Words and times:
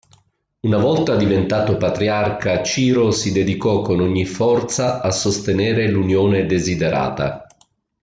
Una 0.61 0.77
volta 0.79 1.15
diventato 1.15 1.77
patriarca, 1.77 2.63
Ciro 2.63 3.11
si 3.11 3.31
dedicò 3.31 3.83
con 3.83 3.99
ogni 3.99 4.25
forza 4.25 4.99
a 4.99 5.11
sostenere 5.11 5.87
l'unione 5.89 6.47
desiderata. 6.47 7.45